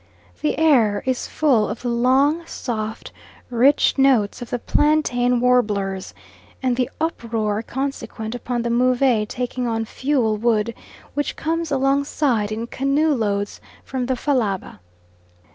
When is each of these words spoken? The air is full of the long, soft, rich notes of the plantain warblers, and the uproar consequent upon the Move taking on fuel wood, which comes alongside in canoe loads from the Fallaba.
The 0.41 0.57
air 0.57 1.03
is 1.05 1.27
full 1.27 1.69
of 1.69 1.83
the 1.83 1.87
long, 1.89 2.43
soft, 2.47 3.11
rich 3.51 3.99
notes 3.99 4.41
of 4.41 4.49
the 4.49 4.57
plantain 4.57 5.39
warblers, 5.39 6.15
and 6.63 6.75
the 6.75 6.89
uproar 6.99 7.61
consequent 7.61 8.33
upon 8.33 8.63
the 8.63 8.71
Move 8.71 9.03
taking 9.29 9.67
on 9.67 9.85
fuel 9.85 10.37
wood, 10.37 10.73
which 11.13 11.35
comes 11.35 11.69
alongside 11.71 12.51
in 12.51 12.65
canoe 12.65 13.13
loads 13.13 13.61
from 13.83 14.07
the 14.07 14.15
Fallaba. 14.15 14.79